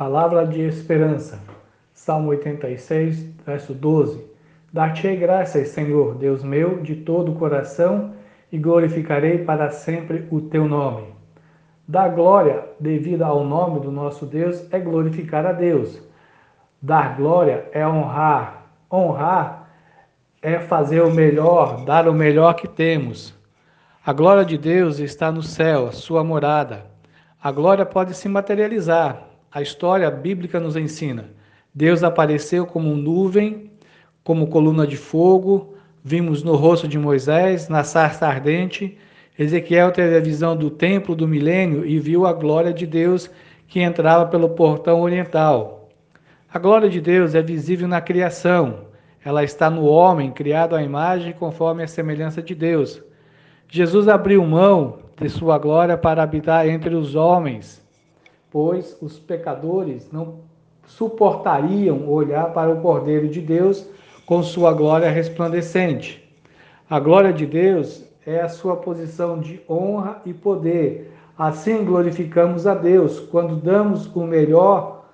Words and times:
Palavra 0.00 0.46
de 0.46 0.62
esperança. 0.62 1.38
Salmo 1.92 2.30
86, 2.30 3.34
verso 3.44 3.74
12. 3.74 4.24
Dar-te-ei 4.72 5.14
graças, 5.14 5.68
Senhor, 5.68 6.14
Deus 6.14 6.42
meu, 6.42 6.80
de 6.80 6.96
todo 6.96 7.32
o 7.32 7.34
coração, 7.34 8.14
e 8.50 8.56
glorificarei 8.56 9.44
para 9.44 9.70
sempre 9.70 10.26
o 10.30 10.40
teu 10.40 10.66
nome. 10.66 11.04
Dar 11.86 12.08
glória 12.08 12.64
devida 12.80 13.26
ao 13.26 13.44
nome 13.44 13.78
do 13.80 13.92
nosso 13.92 14.24
Deus 14.24 14.66
é 14.72 14.78
glorificar 14.78 15.44
a 15.44 15.52
Deus. 15.52 16.02
Dar 16.80 17.14
glória 17.18 17.68
é 17.70 17.86
honrar. 17.86 18.68
Honrar 18.90 19.68
é 20.40 20.60
fazer 20.60 21.02
o 21.02 21.12
melhor, 21.12 21.84
dar 21.84 22.08
o 22.08 22.14
melhor 22.14 22.54
que 22.54 22.66
temos. 22.66 23.38
A 24.02 24.14
glória 24.14 24.46
de 24.46 24.56
Deus 24.56 24.98
está 24.98 25.30
no 25.30 25.42
céu, 25.42 25.88
a 25.88 25.92
sua 25.92 26.24
morada. 26.24 26.86
A 27.42 27.52
glória 27.52 27.84
pode 27.84 28.14
se 28.14 28.30
materializar, 28.30 29.29
a 29.52 29.60
história 29.60 30.08
bíblica 30.10 30.60
nos 30.60 30.76
ensina. 30.76 31.30
Deus 31.74 32.04
apareceu 32.04 32.66
como 32.66 32.94
nuvem, 32.94 33.70
como 34.22 34.46
coluna 34.46 34.86
de 34.86 34.96
fogo, 34.96 35.74
vimos 36.04 36.42
no 36.42 36.54
rosto 36.54 36.86
de 36.86 36.98
Moisés, 36.98 37.68
na 37.68 37.82
sarça 37.82 38.26
ardente. 38.26 38.96
Ezequiel 39.36 39.90
teve 39.90 40.16
a 40.16 40.20
visão 40.20 40.56
do 40.56 40.70
templo 40.70 41.16
do 41.16 41.26
milênio 41.26 41.84
e 41.84 41.98
viu 41.98 42.26
a 42.26 42.32
glória 42.32 42.72
de 42.72 42.86
Deus 42.86 43.30
que 43.66 43.80
entrava 43.80 44.26
pelo 44.26 44.50
portão 44.50 45.00
oriental. 45.00 45.88
A 46.52 46.58
glória 46.58 46.88
de 46.88 47.00
Deus 47.00 47.34
é 47.34 47.42
visível 47.42 47.88
na 47.88 48.00
criação. 48.00 48.88
Ela 49.24 49.42
está 49.42 49.68
no 49.68 49.84
homem, 49.84 50.30
criado 50.30 50.76
à 50.76 50.82
imagem 50.82 51.32
conforme 51.32 51.82
a 51.82 51.88
semelhança 51.88 52.40
de 52.40 52.54
Deus. 52.54 53.02
Jesus 53.68 54.08
abriu 54.08 54.44
mão 54.44 54.98
de 55.20 55.28
sua 55.28 55.58
glória 55.58 55.96
para 55.96 56.22
habitar 56.22 56.68
entre 56.68 56.94
os 56.94 57.14
homens 57.14 57.80
pois 58.50 58.96
os 59.00 59.18
pecadores 59.18 60.10
não 60.10 60.40
suportariam 60.86 62.08
olhar 62.08 62.52
para 62.52 62.70
o 62.70 62.80
Cordeiro 62.80 63.28
de 63.28 63.40
Deus 63.40 63.86
com 64.26 64.42
sua 64.42 64.72
glória 64.72 65.10
resplandecente. 65.10 66.28
A 66.88 66.98
glória 66.98 67.32
de 67.32 67.46
Deus 67.46 68.04
é 68.26 68.40
a 68.40 68.48
sua 68.48 68.76
posição 68.76 69.38
de 69.38 69.60
honra 69.68 70.20
e 70.26 70.34
poder. 70.34 71.12
Assim 71.38 71.84
glorificamos 71.84 72.66
a 72.66 72.74
Deus 72.74 73.20
quando 73.20 73.56
damos 73.56 74.06
o 74.14 74.22
melhor 74.22 75.04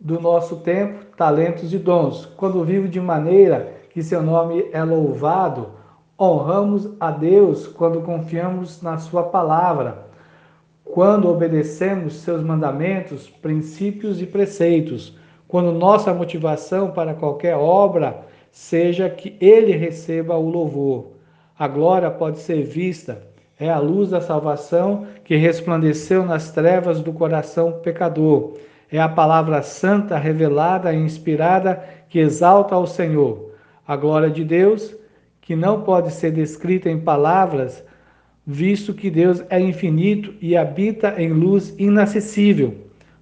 do 0.00 0.20
nosso 0.20 0.56
tempo, 0.56 1.04
talentos 1.16 1.72
e 1.72 1.78
dons. 1.78 2.26
Quando 2.36 2.64
vivo 2.64 2.88
de 2.88 3.00
maneira 3.00 3.74
que 3.90 4.02
seu 4.02 4.22
nome 4.22 4.68
é 4.72 4.82
louvado, 4.82 5.68
honramos 6.18 6.90
a 6.98 7.10
Deus 7.10 7.66
quando 7.66 8.00
confiamos 8.00 8.82
na 8.82 8.98
sua 8.98 9.24
palavra 9.24 10.04
quando 10.94 11.28
obedecemos 11.28 12.20
seus 12.20 12.40
mandamentos, 12.40 13.28
princípios 13.28 14.22
e 14.22 14.26
preceitos, 14.26 15.18
quando 15.48 15.72
nossa 15.72 16.14
motivação 16.14 16.92
para 16.92 17.14
qualquer 17.14 17.56
obra 17.56 18.20
seja 18.52 19.10
que 19.10 19.36
ele 19.40 19.72
receba 19.72 20.36
o 20.36 20.48
louvor. 20.48 21.06
A 21.58 21.66
glória 21.66 22.08
pode 22.12 22.38
ser 22.38 22.62
vista, 22.62 23.26
é 23.58 23.68
a 23.68 23.80
luz 23.80 24.10
da 24.10 24.20
salvação 24.20 25.04
que 25.24 25.34
resplandeceu 25.34 26.24
nas 26.24 26.52
trevas 26.52 27.00
do 27.00 27.12
coração 27.12 27.80
pecador. 27.82 28.56
É 28.88 29.00
a 29.00 29.08
palavra 29.08 29.62
santa 29.62 30.16
revelada 30.16 30.92
e 30.92 30.96
inspirada 30.96 31.82
que 32.08 32.20
exalta 32.20 32.76
ao 32.76 32.86
Senhor. 32.86 33.50
A 33.84 33.96
glória 33.96 34.30
de 34.30 34.44
Deus, 34.44 34.94
que 35.40 35.56
não 35.56 35.82
pode 35.82 36.12
ser 36.12 36.30
descrita 36.30 36.88
em 36.88 37.00
palavras, 37.00 37.82
visto 38.46 38.92
que 38.92 39.10
Deus 39.10 39.42
é 39.48 39.58
infinito 39.58 40.34
e 40.40 40.56
habita 40.56 41.14
em 41.20 41.32
luz 41.32 41.74
inacessível. 41.78 42.74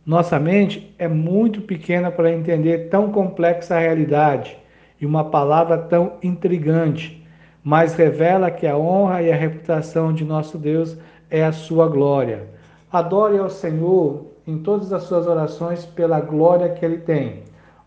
Nossa 0.05 0.39
mente 0.39 0.93
é 0.99 1.07
muito 1.07 1.61
pequena 1.61 2.11
para 2.11 2.33
entender 2.33 2.89
tão 2.89 3.13
complexa 3.13 3.79
realidade 3.79 4.57
e 5.01 5.07
uma 5.07 5.25
palavra 5.25 5.79
tão 5.79 6.15
intrigante, 6.23 7.25
mas 7.63 7.95
revela 7.95 8.51
que 8.51 8.67
a 8.67 8.77
honra 8.77 9.23
e 9.23 9.31
a 9.31 9.37
reputação 9.37 10.13
de 10.13 10.25
nosso 10.25 10.59
Deus 10.59 10.97
é 11.31 11.45
a 11.45 11.53
sua 11.53 11.89
glória. 11.89 12.49
Adore 12.93 13.39
ao 13.39 13.49
Senhor 13.49 14.27
em 14.47 14.59
todas 14.59 14.93
as 14.93 15.05
suas 15.05 15.27
orações 15.27 15.85
pela 15.85 16.21
glória 16.21 16.69
que 16.71 16.85
ele 16.85 16.99
tem. 16.99 17.45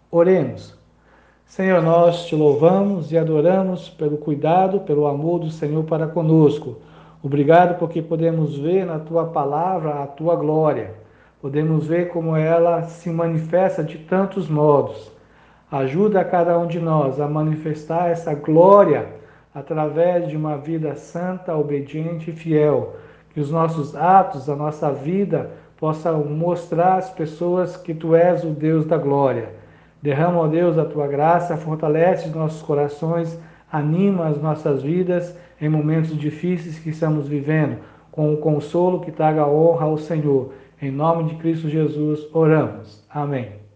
Oremos. 0.09 0.73
Senhor, 1.45 1.81
nós 1.81 2.25
te 2.25 2.35
louvamos 2.35 3.11
e 3.11 3.17
adoramos 3.17 3.89
pelo 3.89 4.17
cuidado, 4.17 4.79
pelo 4.79 5.05
amor 5.05 5.39
do 5.39 5.51
Senhor 5.51 5.83
para 5.83 6.07
conosco. 6.07 6.77
Obrigado 7.25 7.79
porque 7.79 8.03
podemos 8.03 8.55
ver 8.55 8.85
na 8.85 8.99
tua 8.99 9.25
palavra 9.25 10.03
a 10.03 10.05
tua 10.05 10.35
glória. 10.35 10.91
Podemos 11.41 11.87
ver 11.87 12.09
como 12.09 12.37
ela 12.37 12.83
se 12.83 13.09
manifesta 13.09 13.83
de 13.83 13.97
tantos 13.97 14.47
modos. 14.47 15.11
Ajuda 15.71 16.21
a 16.21 16.23
cada 16.23 16.55
um 16.59 16.67
de 16.67 16.79
nós 16.79 17.19
a 17.19 17.27
manifestar 17.27 18.11
essa 18.11 18.35
glória 18.35 19.07
através 19.55 20.27
de 20.27 20.37
uma 20.37 20.55
vida 20.55 20.93
santa, 20.93 21.55
obediente 21.55 22.29
e 22.29 22.33
fiel. 22.33 22.95
Que 23.33 23.39
os 23.39 23.49
nossos 23.49 23.95
atos, 23.95 24.47
a 24.47 24.55
nossa 24.55 24.91
vida, 24.91 25.49
possam 25.79 26.23
mostrar 26.25 26.97
às 26.97 27.09
pessoas 27.09 27.75
que 27.75 27.95
tu 27.95 28.15
és 28.15 28.43
o 28.43 28.49
Deus 28.51 28.85
da 28.85 28.99
glória. 28.99 29.49
Derrama, 29.99 30.41
ó 30.41 30.47
Deus, 30.47 30.77
a 30.77 30.85
tua 30.85 31.07
graça, 31.07 31.57
fortalece 31.57 32.27
os 32.27 32.35
nossos 32.35 32.61
corações 32.61 33.35
anima 33.71 34.27
as 34.27 34.41
nossas 34.41 34.81
vidas 34.83 35.35
em 35.59 35.69
momentos 35.69 36.17
difíceis 36.17 36.79
que 36.79 36.89
estamos 36.89 37.27
vivendo, 37.27 37.77
com 38.11 38.33
o 38.33 38.37
consolo 38.37 39.01
que 39.01 39.11
traga 39.11 39.47
honra 39.47 39.85
ao 39.85 39.97
Senhor. 39.97 40.53
Em 40.81 40.91
nome 40.91 41.29
de 41.29 41.35
Cristo 41.35 41.69
Jesus, 41.69 42.27
oramos. 42.33 43.03
Amém. 43.09 43.55